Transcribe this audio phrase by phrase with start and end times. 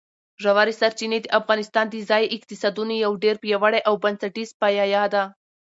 [0.43, 5.23] ژورې سرچینې د افغانستان د ځایي اقتصادونو یو ډېر پیاوړی او بنسټیز پایایه دی.